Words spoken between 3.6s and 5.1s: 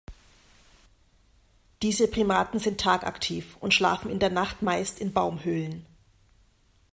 schlafen in der Nacht meist